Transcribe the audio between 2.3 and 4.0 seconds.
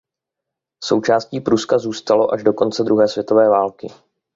až do konce druhé světové války.